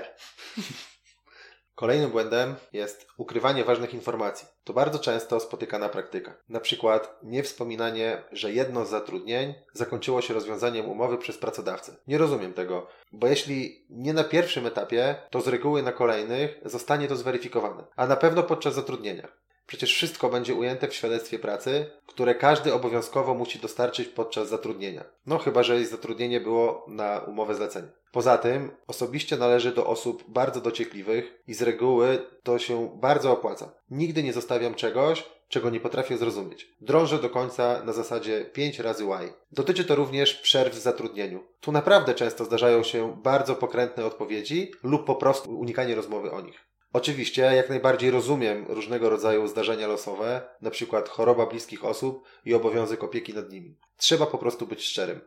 Kolejnym 1.74 2.10
błędem 2.10 2.54
jest 2.72 3.06
ukrywanie 3.16 3.64
ważnych 3.64 3.94
informacji. 3.94 4.48
To 4.64 4.72
bardzo 4.72 4.98
często 4.98 5.40
spotykana 5.40 5.88
praktyka. 5.88 6.36
Na 6.48 6.60
przykład 6.60 7.18
niewspominanie, 7.22 8.22
że 8.32 8.52
jedno 8.52 8.86
z 8.86 8.90
zatrudnień 8.90 9.54
zakończyło 9.72 10.22
się 10.22 10.34
rozwiązaniem 10.34 10.88
umowy 10.88 11.18
przez 11.18 11.38
pracodawcę. 11.38 11.96
Nie 12.06 12.18
rozumiem 12.18 12.52
tego, 12.52 12.86
bo 13.12 13.26
jeśli 13.26 13.86
nie 13.90 14.12
na 14.12 14.24
pierwszym 14.24 14.66
etapie, 14.66 15.16
to 15.30 15.40
z 15.40 15.48
reguły 15.48 15.82
na 15.82 15.92
kolejnych 15.92 16.60
zostanie 16.64 17.08
to 17.08 17.16
zweryfikowane, 17.16 17.84
a 17.96 18.06
na 18.06 18.16
pewno 18.16 18.42
podczas 18.42 18.74
zatrudnienia. 18.74 19.28
Przecież 19.70 19.94
wszystko 19.94 20.28
będzie 20.28 20.54
ujęte 20.54 20.88
w 20.88 20.94
świadectwie 20.94 21.38
pracy, 21.38 21.90
które 22.06 22.34
każdy 22.34 22.74
obowiązkowo 22.74 23.34
musi 23.34 23.58
dostarczyć 23.58 24.08
podczas 24.08 24.48
zatrudnienia. 24.48 25.04
No 25.26 25.38
chyba, 25.38 25.62
że 25.62 25.84
zatrudnienie 25.84 26.40
było 26.40 26.86
na 26.88 27.18
umowę 27.18 27.54
zlecenia. 27.54 27.88
Poza 28.12 28.38
tym 28.38 28.70
osobiście 28.86 29.36
należy 29.36 29.72
do 29.72 29.86
osób 29.86 30.24
bardzo 30.28 30.60
dociekliwych 30.60 31.42
i 31.46 31.54
z 31.54 31.62
reguły 31.62 32.26
to 32.42 32.58
się 32.58 32.98
bardzo 33.00 33.32
opłaca. 33.32 33.72
Nigdy 33.90 34.22
nie 34.22 34.32
zostawiam 34.32 34.74
czegoś, 34.74 35.24
czego 35.48 35.70
nie 35.70 35.80
potrafię 35.80 36.18
zrozumieć. 36.18 36.74
Drążę 36.80 37.18
do 37.18 37.30
końca 37.30 37.82
na 37.84 37.92
zasadzie 37.92 38.44
5 38.44 38.78
razy 38.78 39.04
why. 39.04 39.32
Dotyczy 39.52 39.84
to 39.84 39.94
również 39.94 40.34
przerw 40.34 40.74
w 40.74 40.78
zatrudnieniu. 40.78 41.44
Tu 41.60 41.72
naprawdę 41.72 42.14
często 42.14 42.44
zdarzają 42.44 42.82
się 42.82 43.16
bardzo 43.22 43.54
pokrętne 43.54 44.06
odpowiedzi 44.06 44.72
lub 44.82 45.04
po 45.04 45.14
prostu 45.14 45.58
unikanie 45.58 45.94
rozmowy 45.94 46.30
o 46.30 46.40
nich. 46.40 46.69
Oczywiście 46.92 47.42
jak 47.42 47.68
najbardziej 47.68 48.10
rozumiem 48.10 48.66
różnego 48.68 49.10
rodzaju 49.10 49.46
zdarzenia 49.46 49.86
losowe, 49.86 50.42
przykład 50.70 51.08
choroba 51.08 51.46
bliskich 51.46 51.84
osób 51.84 52.24
i 52.44 52.54
obowiązek 52.54 53.04
opieki 53.04 53.34
nad 53.34 53.50
nimi. 53.50 53.78
Trzeba 53.96 54.26
po 54.26 54.38
prostu 54.38 54.66
być 54.66 54.84
szczerym. 54.84 55.20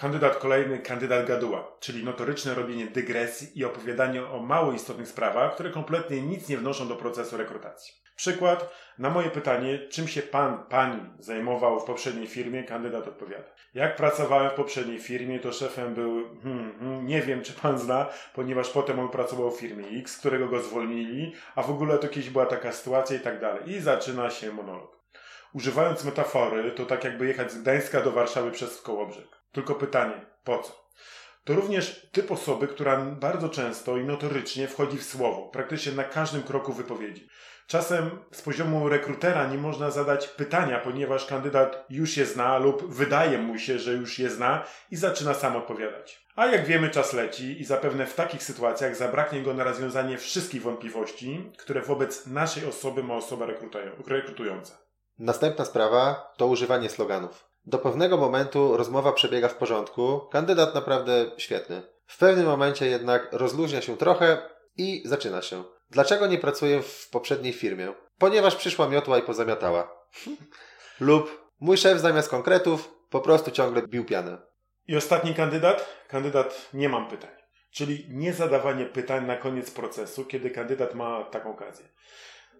Kandydat 0.00 0.36
kolejny, 0.36 0.78
kandydat 0.78 1.26
gaduła, 1.26 1.76
czyli 1.80 2.04
notoryczne 2.04 2.54
robienie 2.54 2.86
dygresji 2.86 3.58
i 3.58 3.64
opowiadanie 3.64 4.26
o 4.26 4.38
mało 4.38 4.72
istotnych 4.72 5.08
sprawach, 5.08 5.54
które 5.54 5.70
kompletnie 5.70 6.22
nic 6.22 6.48
nie 6.48 6.56
wnoszą 6.56 6.88
do 6.88 6.96
procesu 6.96 7.36
rekrutacji. 7.36 7.94
Przykład, 8.16 8.74
na 8.98 9.10
moje 9.10 9.30
pytanie, 9.30 9.78
czym 9.78 10.08
się 10.08 10.22
pan, 10.22 10.64
pani 10.68 11.00
zajmował 11.18 11.80
w 11.80 11.84
poprzedniej 11.84 12.26
firmie, 12.26 12.64
kandydat 12.64 13.08
odpowiada. 13.08 13.48
Jak 13.74 13.96
pracowałem 13.96 14.50
w 14.50 14.54
poprzedniej 14.54 14.98
firmie, 14.98 15.40
to 15.40 15.52
szefem 15.52 15.94
był, 15.94 16.40
hmm, 16.42 16.78
hmm, 16.78 17.06
nie 17.06 17.22
wiem 17.22 17.42
czy 17.42 17.52
pan 17.52 17.78
zna, 17.78 18.06
ponieważ 18.34 18.70
potem 18.70 18.98
on 18.98 19.08
pracował 19.08 19.50
w 19.50 19.60
firmie 19.60 19.84
X, 20.00 20.18
którego 20.18 20.48
go 20.48 20.62
zwolnili, 20.62 21.32
a 21.54 21.62
w 21.62 21.70
ogóle 21.70 21.98
to 21.98 22.08
kiedyś 22.08 22.30
była 22.30 22.46
taka 22.46 22.72
sytuacja 22.72 23.16
i 23.16 23.20
tak 23.20 23.40
dalej. 23.40 23.70
I 23.70 23.80
zaczyna 23.80 24.30
się 24.30 24.52
monolog. 24.52 25.00
Używając 25.52 26.04
metafory, 26.04 26.70
to 26.70 26.86
tak 26.86 27.04
jakby 27.04 27.26
jechać 27.26 27.52
z 27.52 27.62
Gdańska 27.62 28.00
do 28.00 28.10
Warszawy 28.10 28.50
przez 28.50 28.82
Kołobrzeg. 28.82 29.39
Tylko 29.52 29.74
pytanie, 29.74 30.26
po 30.44 30.58
co? 30.58 30.90
To 31.44 31.54
również 31.54 32.10
typ 32.12 32.30
osoby, 32.30 32.68
która 32.68 32.96
bardzo 32.96 33.48
często 33.48 33.96
i 33.96 34.04
notorycznie 34.04 34.68
wchodzi 34.68 34.98
w 34.98 35.04
słowo, 35.04 35.48
praktycznie 35.48 35.92
na 35.92 36.04
każdym 36.04 36.42
kroku 36.42 36.72
wypowiedzi. 36.72 37.28
Czasem 37.66 38.10
z 38.32 38.42
poziomu 38.42 38.88
rekrutera 38.88 39.46
nie 39.46 39.58
można 39.58 39.90
zadać 39.90 40.28
pytania, 40.28 40.78
ponieważ 40.78 41.26
kandydat 41.26 41.86
już 41.90 42.16
je 42.16 42.26
zna 42.26 42.58
lub 42.58 42.94
wydaje 42.94 43.38
mu 43.38 43.58
się, 43.58 43.78
że 43.78 43.92
już 43.92 44.18
je 44.18 44.30
zna 44.30 44.64
i 44.90 44.96
zaczyna 44.96 45.34
sam 45.34 45.56
odpowiadać. 45.56 46.26
A 46.36 46.46
jak 46.46 46.66
wiemy, 46.66 46.90
czas 46.90 47.12
leci 47.12 47.60
i 47.60 47.64
zapewne 47.64 48.06
w 48.06 48.14
takich 48.14 48.42
sytuacjach 48.42 48.96
zabraknie 48.96 49.42
go 49.42 49.54
na 49.54 49.64
rozwiązanie 49.64 50.18
wszystkich 50.18 50.62
wątpliwości, 50.62 51.52
które 51.58 51.82
wobec 51.82 52.26
naszej 52.26 52.66
osoby 52.66 53.02
ma 53.02 53.14
osoba 53.14 53.46
rekrutująca. 54.06 54.78
Następna 55.18 55.64
sprawa 55.64 56.32
to 56.36 56.46
używanie 56.46 56.88
sloganów. 56.88 57.49
Do 57.64 57.78
pewnego 57.78 58.16
momentu 58.16 58.76
rozmowa 58.76 59.12
przebiega 59.12 59.48
w 59.48 59.54
porządku, 59.54 60.20
kandydat 60.32 60.74
naprawdę 60.74 61.30
świetny. 61.38 61.82
W 62.06 62.18
pewnym 62.18 62.46
momencie 62.46 62.86
jednak 62.86 63.28
rozluźnia 63.32 63.82
się 63.82 63.96
trochę 63.96 64.42
i 64.76 65.02
zaczyna 65.04 65.42
się. 65.42 65.64
Dlaczego 65.90 66.26
nie 66.26 66.38
pracuję 66.38 66.82
w 66.82 67.08
poprzedniej 67.10 67.52
firmie? 67.52 67.92
Ponieważ 68.18 68.56
przyszła 68.56 68.88
miotła 68.88 69.18
i 69.18 69.22
pozamiatała. 69.22 69.92
Lub 71.00 71.50
mój 71.60 71.76
szef 71.76 72.00
zamiast 72.00 72.28
konkretów 72.28 72.94
po 73.10 73.20
prostu 73.20 73.50
ciągle 73.50 73.82
bił 73.82 74.04
pianę. 74.04 74.38
I 74.88 74.96
ostatni 74.96 75.34
kandydat? 75.34 76.04
Kandydat 76.08 76.68
nie 76.74 76.88
mam 76.88 77.08
pytań. 77.08 77.30
Czyli 77.70 78.06
nie 78.08 78.32
zadawanie 78.32 78.86
pytań 78.86 79.26
na 79.26 79.36
koniec 79.36 79.70
procesu, 79.70 80.24
kiedy 80.24 80.50
kandydat 80.50 80.94
ma 80.94 81.24
taką 81.24 81.50
okazję. 81.50 81.88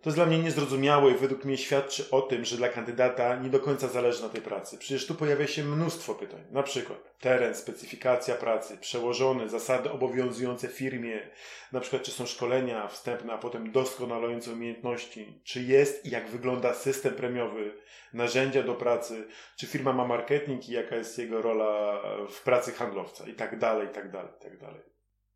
To 0.03 0.09
jest 0.09 0.17
dla 0.17 0.27
mnie 0.27 0.39
niezrozumiałe 0.39 1.11
i 1.11 1.15
według 1.15 1.45
mnie 1.45 1.59
świadczy 1.59 2.11
o 2.11 2.23
tym, 2.23 2.45
że 2.45 2.57
dla 2.57 2.69
kandydata 2.69 3.37
nie 3.37 3.49
do 3.51 3.61
końca 3.61 3.89
zależy 3.89 4.23
na 4.23 4.29
tej 4.29 4.43
pracy. 4.43 4.79
Przecież 4.79 5.07
tu 5.07 5.15
pojawia 5.15 5.47
się 5.47 5.65
mnóstwo 5.65 6.15
pytań. 6.15 6.41
Na 6.51 6.63
przykład 6.63 7.19
teren, 7.19 7.55
specyfikacja 7.55 8.35
pracy, 8.35 8.79
przełożone, 8.79 9.49
zasady 9.49 9.91
obowiązujące 9.91 10.69
firmie, 10.69 11.31
na 11.73 11.81
przykład 11.81 12.03
czy 12.03 12.11
są 12.11 12.27
szkolenia 12.27 12.89
wstępne, 12.89 13.33
a 13.33 13.39
potem 13.39 13.73
doskonalające 13.73 14.53
umiejętności, 14.53 15.43
czy 15.45 15.63
jest 15.63 16.07
i 16.07 16.11
jak 16.11 16.29
wygląda 16.29 16.75
system 16.75 17.15
premiowy, 17.15 17.73
narzędzia 18.13 18.63
do 18.63 18.75
pracy, 18.75 19.29
czy 19.59 19.67
firma 19.67 19.93
ma 19.93 20.07
marketing 20.07 20.69
i 20.69 20.73
jaka 20.73 20.97
jest 20.97 21.19
jego 21.19 21.43
rola 21.43 22.03
w 22.29 22.43
pracy 22.43 22.73
handlowca 22.73 23.29
i 23.29 23.35
tak 23.35 23.59
dalej, 23.59 23.87
i 23.87 23.91
tak 23.91 24.11
dalej, 24.11 24.33
i 24.41 24.43
tak 24.43 24.59
dalej. 24.59 24.83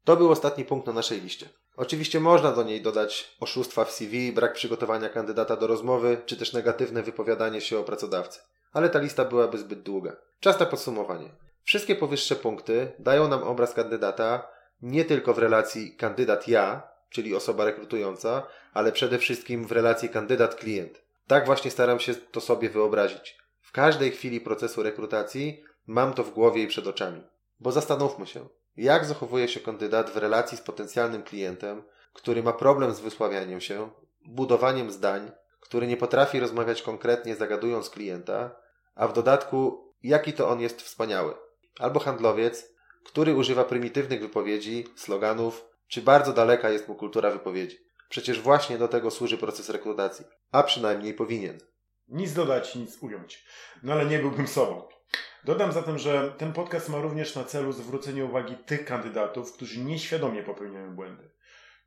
To 0.05 0.17
był 0.17 0.31
ostatni 0.31 0.65
punkt 0.65 0.87
na 0.87 0.93
naszej 0.93 1.21
liście. 1.21 1.49
Oczywiście 1.77 2.21
można 2.21 2.53
do 2.53 2.63
niej 2.63 2.83
dodać 2.83 3.37
oszustwa 3.41 3.85
w 3.85 3.91
CV, 3.91 4.33
brak 4.33 4.53
przygotowania 4.53 5.09
kandydata 5.09 5.57
do 5.57 5.67
rozmowy, 5.67 6.23
czy 6.27 6.37
też 6.37 6.53
negatywne 6.53 7.03
wypowiadanie 7.03 7.61
się 7.61 7.79
o 7.79 7.85
pracodawcy. 7.85 8.41
Ale 8.73 8.91
ta 8.91 8.99
lista 8.99 9.25
byłaby 9.25 9.59
zbyt 9.59 9.83
długa. 9.83 10.17
Czas 10.41 10.61
na 10.61 10.67
podsumowanie. 10.67 11.31
Wszystkie 11.63 11.97
powyższe 11.97 12.37
punkty 12.37 12.93
dają 12.99 13.29
nam 13.29 13.43
obraz 13.43 13.75
kandydata, 13.75 14.49
nie 14.83 15.05
tylko 15.05 15.35
w 15.35 15.39
relacji 15.39 15.97
kandydat-ja, 15.97 16.83
czyli 17.11 17.35
osoba 17.35 17.65
rekrutująca, 17.65 18.47
ale 18.75 18.93
przede 18.93 19.19
wszystkim 19.19 19.67
w 19.67 19.73
relacji 19.73 20.09
kandydat-klient. 20.09 20.95
Tak 21.27 21.47
właśnie 21.47 21.71
staram 21.71 22.01
się 22.01 22.15
to 22.15 22.41
sobie 22.41 22.71
wyobrazić. 22.71 23.39
W 23.61 23.73
każdej 23.73 24.11
chwili 24.11 24.41
procesu 24.41 24.83
rekrutacji 24.83 25.63
mam 25.87 26.15
to 26.15 26.25
w 26.25 26.31
głowie 26.31 26.63
i 26.63 26.67
przed 26.67 26.87
oczami. 26.87 27.23
Bo 27.61 27.73
zastanówmy 27.73 28.27
się, 28.27 28.49
jak 28.77 29.05
zachowuje 29.05 29.49
się 29.49 29.61
kandydat 29.61 30.11
w 30.11 30.17
relacji 30.17 30.59
z 30.59 30.61
potencjalnym 30.61 31.23
klientem, 31.23 31.83
który 32.13 32.43
ma 32.43 32.53
problem 32.53 32.95
z 32.95 33.01
wysławianiem 33.01 33.61
się, 33.61 33.91
budowaniem 34.27 34.91
zdań, 34.91 35.33
który 35.61 35.87
nie 35.87 35.97
potrafi 35.97 36.41
rozmawiać 36.41 36.83
konkretnie, 36.83 37.37
zagadując 37.37 37.91
klienta, 37.91 38.57
a 38.95 39.09
w 39.09 39.13
dodatku, 39.13 39.93
jaki 40.03 40.33
to 40.33 40.49
on 40.49 40.61
jest 40.61 40.83
wspaniały. 40.83 41.35
Albo 41.79 42.01
handlowiec, 42.01 42.75
który 43.05 43.35
używa 43.35 43.65
prymitywnych 43.65 44.21
wypowiedzi, 44.21 44.85
sloganów, 44.97 45.65
czy 45.89 46.03
bardzo 46.03 46.33
daleka 46.33 46.71
jest 46.71 46.89
mu 46.89 46.95
kultura 46.95 47.31
wypowiedzi. 47.31 47.79
Przecież 48.09 48.41
właśnie 48.41 48.79
do 48.79 48.89
tego 48.89 49.11
służy 49.11 49.39
proces 49.39 49.69
rekrutacji, 49.69 50.25
a 50.53 50.63
przynajmniej 50.63 51.15
powinien. 51.15 51.59
Nic 52.09 52.33
dodać, 52.33 52.75
nic 52.75 53.03
ująć. 53.03 53.45
No 53.83 53.93
ale 53.93 54.07
nie 54.07 54.19
byłbym 54.19 54.49
sobą. 54.49 54.89
Dodam 55.45 55.73
zatem, 55.73 55.99
że 55.99 56.33
ten 56.39 56.53
podcast 56.53 56.89
ma 56.89 57.01
również 57.01 57.35
na 57.35 57.45
celu 57.45 57.73
zwrócenie 57.73 58.25
uwagi 58.25 58.57
tych 58.57 58.85
kandydatów, 58.85 59.53
którzy 59.53 59.81
nieświadomie 59.81 60.43
popełniają 60.43 60.95
błędy. 60.95 61.31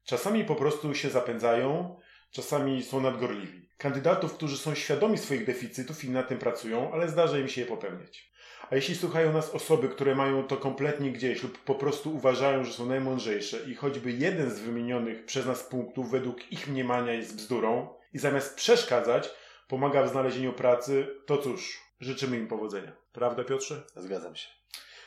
Czasami 0.06 0.46
po 0.46 0.56
prostu 0.56 0.96
się 0.96 1.10
zapędzają, 1.10 2.00
czasami 2.32 2.84
są 2.84 3.02
nadgorliwi. 3.02 3.70
Kandydatów, 3.78 4.34
którzy 4.34 4.58
są 4.58 4.76
świadomi 4.76 5.18
swoich 5.18 5.46
deficytów 5.46 6.04
i 6.04 6.10
na 6.10 6.24
tym 6.24 6.40
pracują, 6.40 6.92
ale 6.94 7.10
zdarza 7.10 7.40
im 7.40 7.48
się 7.48 7.62
je 7.62 7.68
popełniać. 7.68 8.32
A 8.70 8.76
jeśli 8.76 8.96
słuchają 8.96 9.34
nas 9.34 9.50
osoby, 9.50 9.90
które 9.90 10.16
mają 10.16 10.44
to 10.44 10.58
kompletnie 10.58 11.12
gdzieś 11.12 11.44
lub 11.44 11.58
po 11.58 11.76
prostu 11.76 12.16
uważają, 12.16 12.64
że 12.64 12.74
są 12.74 12.86
najmądrzejsze 12.86 13.58
i 13.68 13.76
choćby 13.76 14.12
jeden 14.12 14.52
z 14.52 14.60
wymienionych 14.60 15.26
przez 15.26 15.46
nas 15.46 15.64
punktów 15.64 16.12
według 16.12 16.52
ich 16.52 16.68
mniemania 16.68 17.14
jest 17.14 17.36
bzdurą 17.36 17.94
i 18.14 18.20
zamiast 18.20 18.56
przeszkadzać, 18.56 19.30
pomaga 19.68 20.04
w 20.04 20.10
znalezieniu 20.10 20.54
pracy, 20.54 21.08
to 21.26 21.38
cóż, 21.38 21.84
życzymy 22.00 22.38
im 22.38 22.48
powodzenia. 22.48 22.96
Prawda, 23.18 23.44
Piotrze? 23.44 23.84
Zgadzam 23.96 24.36
się. 24.36 24.48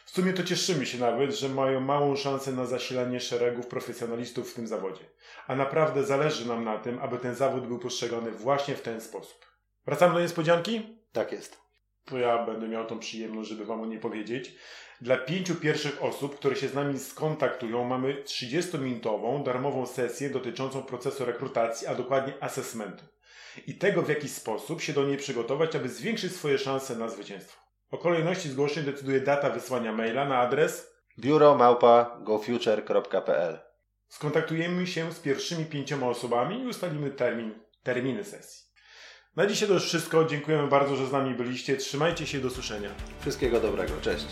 W 0.05 0.11
sumie 0.11 0.33
to 0.33 0.43
cieszymy 0.45 0.87
się 0.87 0.99
nawet, 0.99 1.35
że 1.35 1.49
mają 1.49 1.81
małą 1.81 2.17
szansę 2.17 2.52
na 2.52 2.67
zasilanie 2.67 3.21
szeregów 3.21 3.67
profesjonalistów 3.67 4.50
w 4.50 4.55
tym 4.55 4.67
zawodzie. 4.67 5.05
A 5.47 5.57
naprawdę 5.57 6.05
zależy 6.05 6.49
nam 6.49 6.64
na 6.64 6.79
tym, 6.79 6.99
aby 6.99 7.19
ten 7.19 7.35
zawód 7.35 7.67
był 7.67 7.79
postrzegany 7.79 8.31
właśnie 8.31 8.75
w 8.75 8.83
ten 8.83 9.00
sposób. 9.00 9.47
Wracamy 9.87 10.14
do 10.14 10.21
niespodzianki? 10.21 10.99
Tak 11.12 11.33
jest. 11.33 11.61
To 12.05 12.19
ja 12.19 12.47
będę 12.47 12.69
miał 12.69 12.87
tą 12.87 12.99
przyjemność, 12.99 13.50
żeby 13.50 13.64
Wam 13.64 13.81
o 13.81 13.87
niej 13.87 14.00
powiedzieć. 14.00 14.55
Dla 15.00 15.17
pięciu 15.17 15.55
pierwszych 15.55 16.05
osób, 16.05 16.37
które 16.37 16.57
się 16.57 16.69
z 16.69 16.75
nami 16.75 16.99
skontaktują, 16.99 17.85
mamy 17.85 18.23
30-minutową 18.25 19.43
darmową 19.43 19.87
sesję 19.87 20.31
dotyczącą 20.31 20.83
procesu 20.83 21.25
rekrutacji, 21.25 21.87
a 21.87 21.95
dokładnie 21.95 22.35
assessmentu. 22.40 23.05
I 23.67 23.79
tego, 23.79 24.02
w 24.02 24.09
jaki 24.09 24.29
sposób 24.29 24.81
się 24.81 24.93
do 24.93 25.05
niej 25.05 25.17
przygotować, 25.17 25.76
aby 25.76 25.88
zwiększyć 25.88 26.33
swoje 26.33 26.59
szanse 26.59 26.97
na 26.97 27.09
zwycięstwo. 27.09 27.70
O 27.90 27.99
kolejności 27.99 28.49
zgłoszeń 28.49 28.85
decyduje 28.85 29.20
data 29.20 29.50
wysłania 29.50 29.92
maila 29.92 30.25
na 30.25 30.38
adres 30.38 30.90
biuro 31.18 31.54
małpa 31.54 32.18
gofuture.pl 32.23 33.59
Skontaktujemy 34.09 34.87
się 34.87 35.12
z 35.12 35.20
pierwszymi 35.20 35.64
pięcioma 35.64 36.06
osobami 36.06 36.62
i 36.62 36.66
ustalimy 36.66 37.11
termin, 37.11 37.54
terminy 37.82 38.25
sesji. 38.25 38.70
Na 39.37 39.47
dzisiaj 39.47 39.68
to 39.68 39.75
już 39.75 39.85
wszystko. 39.85 40.25
Dziękujemy 40.25 40.68
bardzo, 40.68 40.97
że 40.97 41.06
z 41.06 41.12
nami 41.12 41.35
byliście. 41.35 41.76
Trzymajcie 41.76 42.26
się 42.26 42.40
do 42.40 42.50
słyszenia. 42.50 42.90
Wszystkiego 43.20 43.61
dobrego. 43.61 43.92
Cześć. 44.00 44.26